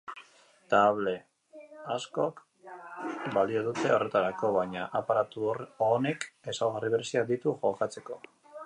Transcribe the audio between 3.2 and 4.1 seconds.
balio dute